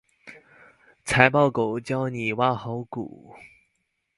[1.05, 3.35] 財報狗教你挖好股